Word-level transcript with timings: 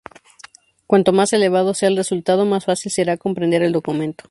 Cuanto 0.87 1.13
más 1.13 1.31
elevado 1.31 1.75
sea 1.75 1.87
el 1.87 1.95
resultado, 1.95 2.43
más 2.43 2.65
fácil 2.65 2.91
será 2.91 3.17
comprender 3.17 3.61
el 3.61 3.71
documento. 3.71 4.19